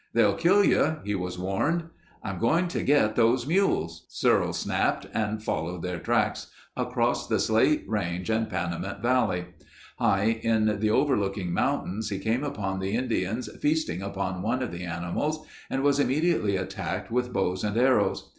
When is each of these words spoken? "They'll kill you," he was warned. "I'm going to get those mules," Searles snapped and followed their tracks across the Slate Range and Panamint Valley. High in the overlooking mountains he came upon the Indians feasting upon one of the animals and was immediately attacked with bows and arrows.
"They'll 0.13 0.33
kill 0.33 0.63
you," 0.63 0.97
he 1.03 1.13
was 1.13 1.37
warned. 1.37 1.83
"I'm 2.23 2.39
going 2.39 2.67
to 2.69 2.81
get 2.81 3.15
those 3.15 3.45
mules," 3.45 4.07
Searles 4.09 4.57
snapped 4.57 5.05
and 5.13 5.43
followed 5.43 5.83
their 5.83 5.99
tracks 5.99 6.47
across 6.75 7.27
the 7.27 7.37
Slate 7.39 7.83
Range 7.87 8.27
and 8.31 8.49
Panamint 8.49 9.03
Valley. 9.03 9.45
High 9.99 10.39
in 10.41 10.79
the 10.79 10.89
overlooking 10.89 11.53
mountains 11.53 12.09
he 12.09 12.17
came 12.17 12.43
upon 12.43 12.79
the 12.79 12.95
Indians 12.95 13.47
feasting 13.61 14.01
upon 14.01 14.41
one 14.41 14.63
of 14.63 14.71
the 14.71 14.85
animals 14.85 15.45
and 15.69 15.83
was 15.83 15.99
immediately 15.99 16.57
attacked 16.57 17.11
with 17.11 17.31
bows 17.31 17.63
and 17.63 17.77
arrows. 17.77 18.27